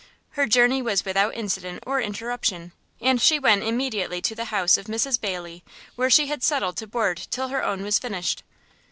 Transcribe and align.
Her 0.31 0.47
journey 0.47 0.81
was 0.81 1.05
without 1.05 1.35
incident 1.35 1.83
or 1.85 2.01
interruption, 2.01 2.71
and 2.99 3.21
she 3.21 3.37
went 3.37 3.61
immediately 3.61 4.19
to 4.23 4.33
the 4.33 4.45
house 4.45 4.75
of 4.75 4.87
Mrs 4.87 5.21
Bayley, 5.21 5.63
where 5.95 6.09
she 6.09 6.25
had 6.25 6.41
settled 6.41 6.77
to 6.77 6.87
board 6.87 7.27
till 7.29 7.49
her 7.49 7.63
own 7.63 7.83
was 7.83 7.99
finished. 7.99 8.41